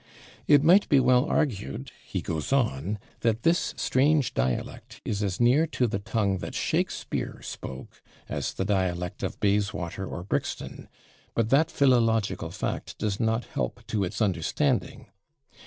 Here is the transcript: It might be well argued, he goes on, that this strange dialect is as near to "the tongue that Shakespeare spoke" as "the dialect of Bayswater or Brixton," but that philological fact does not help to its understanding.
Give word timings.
It 0.47 0.63
might 0.63 0.89
be 0.89 0.99
well 0.99 1.25
argued, 1.25 1.91
he 2.03 2.23
goes 2.23 2.51
on, 2.51 2.97
that 3.19 3.43
this 3.43 3.75
strange 3.77 4.33
dialect 4.33 4.99
is 5.05 5.21
as 5.21 5.39
near 5.39 5.67
to 5.67 5.85
"the 5.85 5.99
tongue 5.99 6.39
that 6.39 6.55
Shakespeare 6.55 7.39
spoke" 7.43 8.01
as 8.27 8.51
"the 8.55 8.65
dialect 8.65 9.21
of 9.21 9.39
Bayswater 9.39 10.07
or 10.07 10.23
Brixton," 10.23 10.89
but 11.35 11.51
that 11.51 11.69
philological 11.69 12.49
fact 12.49 12.97
does 12.97 13.19
not 13.19 13.45
help 13.45 13.85
to 13.89 14.03
its 14.03 14.23
understanding. 14.23 15.05